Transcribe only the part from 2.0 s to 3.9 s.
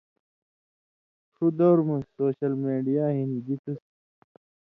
سو شل میڈیا ہِن بِتُس